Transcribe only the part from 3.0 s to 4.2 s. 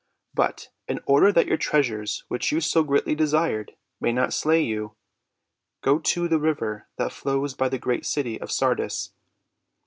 desired, may